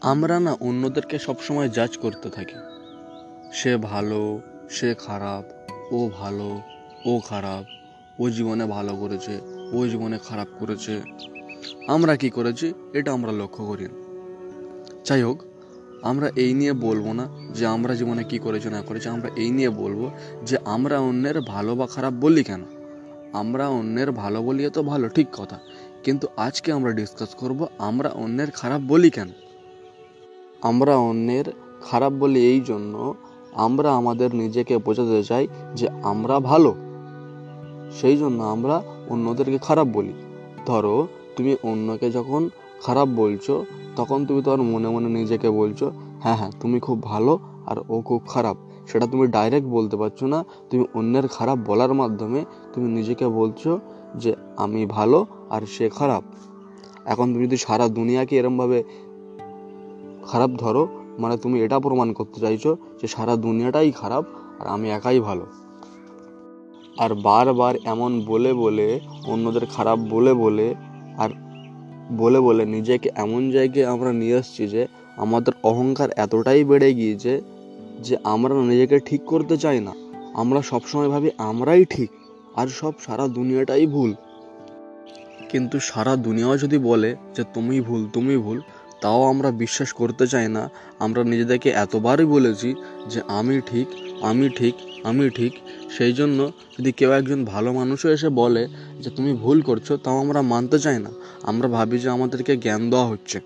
আমরা 0.00 0.40
না 0.40 0.56
অন্যদেরকে 0.60 1.18
সবসময় 1.18 1.68
জাজ 1.68 1.98
করতে 1.98 2.30
থাকি। 2.30 2.54
সে 3.52 3.76
ভালো, 3.76 4.40
সে 4.70 4.94
খারাপ, 4.98 5.44
ও 5.94 6.10
ভালো, 6.14 6.60
ও 7.06 7.20
খারাপ, 7.28 7.64
ও 8.20 8.30
জীবনে 8.30 8.64
ভালো 8.64 8.96
করেছে, 8.96 9.40
ও 9.72 9.86
জীবনে 9.86 10.18
খারাপ 10.18 10.48
করেছে। 10.58 11.00
আমরা 11.88 12.16
কি 12.16 12.30
করেছি? 12.30 12.72
এটা 12.94 13.12
আমরা 13.12 13.32
লক্ষ্য 13.32 13.66
করি 13.66 13.84
না। 13.84 14.04
যাই 15.04 15.22
হোক, 15.22 15.42
আমরা 16.02 16.30
এই 16.36 16.54
নিয়ে 16.54 16.72
বলব 16.72 17.12
না 17.12 17.28
যে 17.54 17.66
আমরা 17.66 17.94
জীবনে 17.94 18.24
কি 18.24 18.38
করেছি, 18.38 18.68
না 18.68 18.82
করেছি। 18.82 19.08
আমরা 19.08 19.30
এই 19.36 19.50
নিয়ে 19.50 19.68
বলব 19.68 20.10
যে 20.46 20.56
আমরা 20.64 20.98
অন্যের 20.98 21.40
ভালো 21.40 21.76
বা 21.76 21.86
খারাপ 21.86 22.12
বলি 22.12 22.44
কেন? 22.44 22.64
আমরা 23.32 23.68
অন্যের 23.68 24.12
ভালো 24.12 24.42
বলিয়ে 24.42 24.70
তো 24.70 24.82
ভালো, 24.82 25.08
ঠিক 25.08 25.26
কথা। 25.32 25.58
কিন্তু 26.04 26.26
আজকে 26.36 26.72
আমরা 26.72 26.92
ডিসকাস 26.92 27.34
করব, 27.34 27.66
আমরা 27.78 28.08
অন্যের 28.08 28.50
খারাপ 28.50 28.80
বলি 28.80 29.10
কেন? 29.10 29.30
আমরা 30.64 30.96
অন্যের 30.96 31.44
খারাপ 31.82 32.12
বলি 32.12 32.40
এই 32.46 32.60
জন্য 32.60 33.14
আমরা 33.56 33.92
আমাদের 33.94 34.34
নিজেকে 34.34 34.78
বোঝাতে 34.78 35.22
চাই 35.24 35.46
যে 35.74 35.88
আমরা 36.02 36.40
ভালো। 36.40 36.74
সেই 37.92 38.16
জন্য 38.16 38.42
আমরা 38.44 38.82
অন্যদেরকে 39.08 39.58
খারাপ 39.58 39.86
বলি। 39.86 40.12
ধরো, 40.66 41.06
তুমি 41.36 41.56
অন্যকে 41.62 42.10
যখন 42.10 42.48
খারাপ 42.82 43.08
বলছো, 43.08 43.64
তখন 43.96 44.26
তুমি 44.26 44.42
তোমার 44.42 44.62
মনে 44.62 44.88
মনে 44.88 45.08
নিজেকে 45.08 45.50
বলছো 45.50 45.92
হ্যাঁ 46.20 46.36
হ্যাঁ 46.36 46.50
তুমি 46.60 46.80
খুব 46.80 47.02
ভালো 47.02 47.38
আর 47.66 47.76
ও 47.88 48.00
খুব 48.00 48.20
খারাপ। 48.28 48.56
সেটা 48.86 49.06
তুমি 49.06 49.26
ডাইরেক্ট 49.26 49.68
বলতে 49.68 49.96
পারছ 49.96 50.22
না। 50.24 50.44
তুমি 50.70 50.84
অন্যের 50.94 51.28
খারাপ 51.28 51.58
বলার 51.66 51.94
মাধ্যমে 51.94 52.44
তুমি 52.74 52.88
নিজেকে 52.88 53.26
বলছো 53.28 53.80
যে, 54.14 54.34
আমি 54.56 54.86
ভালো 54.86 55.26
আর 55.50 55.62
সে 55.66 55.88
খারাপ। 55.88 56.24
এখন 57.04 57.32
তুমি 57.32 57.46
যদি 57.46 57.56
সারা 57.56 57.88
দুনিয়াকে 57.88 58.36
এরমভাবে 58.36 58.84
খারাপ 60.26 60.50
ধরো 60.50 60.88
মানে 61.18 61.36
তুমি 61.36 61.62
এটা 61.62 61.80
প্রমাণ 61.80 62.12
করতে 62.12 62.40
চাইছো 62.40 62.76
যে 63.02 63.06
সারা 63.06 63.36
দুনিয়াটাই 63.36 63.92
খারাপ 63.92 64.24
আর 64.60 64.66
আমি 64.66 64.90
একাই 64.90 65.20
ভালো। 65.20 65.46
আর 66.98 67.14
বারবার 67.14 67.74
এমন 67.84 68.20
বলে 68.26 68.52
বলে, 68.52 69.00
অন্যদের 69.26 69.66
খারাপ 69.66 69.98
বলে 69.98 70.34
বলে, 70.34 70.74
আর 71.18 71.30
বলে 72.16 72.40
বলে 72.40 72.64
নিজেকে 72.64 73.10
এমন 73.14 73.50
জায়গায় 73.50 73.86
আমরা 73.86 74.12
নিয়ে 74.12 74.36
এসছি 74.36 74.68
যে 74.68 74.86
আমাদের 75.16 75.52
অহংকার 75.62 76.10
এতটাই 76.16 76.64
বেড়ে 76.64 76.94
গিয়েছে 76.94 77.40
যে 78.02 78.16
আমরা 78.24 78.54
নিজেকে 78.54 78.98
ঠিক 78.98 79.22
করতে 79.26 79.56
চাই 79.56 79.80
না। 79.80 79.92
আমরা 80.34 80.62
সবসময় 80.62 81.08
ভাবি 81.08 81.30
আমরাই 81.38 81.84
ঠিক, 81.84 82.10
আর 82.54 82.66
সব 82.68 82.92
সারা 83.00 83.28
দুনিয়াটাই 83.28 83.86
ভুল। 83.86 84.14
কিন্তু 85.48 85.80
সারা 85.80 86.16
দুনিয়াও 86.16 86.58
যদি 86.58 86.78
বলে 86.78 87.16
যে 87.36 87.44
তুমি 87.54 87.80
ভুল 87.80 88.08
তুমি 88.12 88.36
ভুল 88.36 88.60
তাও 89.04 89.22
আমরা 89.22 89.50
বিশ্বাস 89.50 89.92
করতে 89.92 90.24
চাই 90.26 90.48
না। 90.48 90.70
আমরা 90.98 91.24
নিজেদেরকে 91.24 91.70
এতবারই 91.70 92.24
বলেছি 92.24 92.74
যে 93.10 93.20
আমি 93.28 93.60
ঠিক 93.66 93.86
আমি 94.22 94.48
ঠিক 94.48 94.74
আমি 95.04 95.30
ঠিক। 95.30 95.52
সেই 95.98 96.12
জন্য 96.12 96.52
যদি 96.78 96.92
কেউ 96.92 97.10
একজন 97.10 97.44
ভালো 97.44 97.72
মানুষও 97.72 98.08
এসে 98.08 98.28
বলে 98.28 98.68
যে 99.00 99.10
তুমি 99.10 99.32
ভুল 99.32 99.62
করছ, 99.62 99.92
তাও 99.92 100.18
আমরা 100.18 100.42
মানতে 100.42 100.78
চাই 100.78 100.98
না। 100.98 101.10
আমরা 101.42 101.68
ভাবি 101.68 101.98
যে 101.98 102.08
আমাদেরকে 102.08 102.56
জ্ঞান 102.56 102.90
দেওয়া 102.90 103.06
হচ্ছে। 103.06 103.40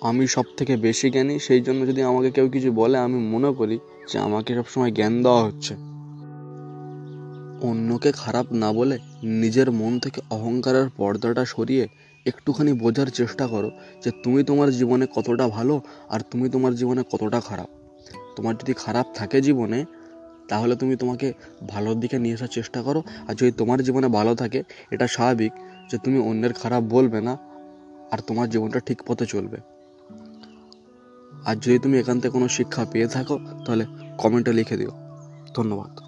আমি 0.00 0.26
সব 0.26 0.44
থেকে 0.56 0.76
বেশি 0.76 1.10
জ্ঞানী, 1.10 1.38
সেই 1.38 1.60
জন্য 1.60 1.86
যদি 1.86 2.02
আমাকে 2.02 2.30
কেউ 2.30 2.48
কিছু 2.48 2.72
বলে, 2.72 2.98
আমি 2.98 3.18
মনে 3.28 3.52
করি 3.52 3.78
যে 4.12 4.18
আমাকে 4.18 4.54
সবসময় 4.54 4.92
জ্ঞান 4.92 5.22
দেওয়া 5.22 5.42
হচ্ছে। 5.44 5.74
অন্যকে 7.60 8.12
খারাপ 8.12 8.46
না 8.52 8.72
বলে 8.72 8.98
নিজের 9.22 9.70
মন 9.70 9.98
থেকে 9.98 10.20
অহংকারের 10.30 10.86
পর্দাটা 10.96 11.44
সরিয়ে 11.44 11.86
একটুখানি 12.26 12.72
বোঝার 12.72 13.06
চেষ্টা 13.06 13.46
করো 13.46 13.70
যে 14.02 14.10
তুমি 14.22 14.44
তোমার 14.44 14.70
জীবনে 14.70 15.06
কতটা 15.14 15.48
ভালো 15.48 15.80
আর 16.08 16.20
তুমি 16.30 16.48
তোমার 16.48 16.74
জীবনে 16.74 17.02
কতটা 17.12 17.40
খারাপ। 17.40 17.66
তোমার 18.36 18.54
যদি 18.56 18.74
খারাপ 18.74 19.06
থাকে 19.14 19.40
জীবনে, 19.40 19.84
তাহলে 20.48 20.76
তুমি 20.76 20.96
তোমাকে 20.96 21.32
ভালোর 21.68 22.00
দিকে 22.00 22.18
নিয়ে 22.18 22.34
আসার 22.34 22.48
চেষ্টা 22.48 22.82
করো। 22.82 23.02
আর 23.28 23.34
যদি 23.34 23.52
তোমার 23.52 23.82
জীবনে 23.82 24.08
ভালো 24.08 24.34
থাকে, 24.34 24.62
এটা 24.90 25.06
স্বাভাবিক 25.06 25.52
যে 25.90 25.98
তুমি 25.98 26.18
অন্যের 26.18 26.52
খারাপ 26.52 26.82
বলবে 26.82 27.20
না 27.20 27.38
আর 28.10 28.18
তোমার 28.26 28.50
জীবনটা 28.50 28.80
ঠিক 28.80 29.02
পথে 29.06 29.26
চলবে। 29.26 29.56
আর 31.44 31.56
যদি 31.56 31.78
তুমি 31.78 31.98
এখান 31.98 32.20
থেকে 32.20 32.32
কোনো 32.32 32.48
শিক্ষা 32.48 32.86
পেয়ে 32.90 33.06
থাকো, 33.06 33.38
তাহলে 33.66 33.86
কমেন্টে 34.18 34.52
লিখে 34.52 34.76
দিও। 34.76 34.90
ধন্যবাদ। 35.54 36.05